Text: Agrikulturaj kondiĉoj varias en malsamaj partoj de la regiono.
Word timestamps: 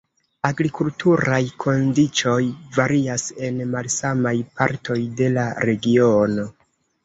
Agrikulturaj 0.47 1.41
kondiĉoj 1.65 2.41
varias 2.79 3.27
en 3.49 3.61
malsamaj 3.77 4.35
partoj 4.59 4.99
de 5.23 5.33
la 5.39 5.49
regiono. 5.71 6.53